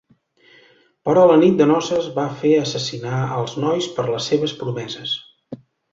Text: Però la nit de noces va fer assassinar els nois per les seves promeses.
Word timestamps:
Però 1.09 1.25
la 1.31 1.35
nit 1.41 1.59
de 1.59 1.67
noces 1.73 2.09
va 2.17 2.25
fer 2.41 2.53
assassinar 2.61 3.19
els 3.43 3.53
nois 3.65 3.89
per 3.99 4.07
les 4.09 4.31
seves 4.31 4.55
promeses. 4.63 5.13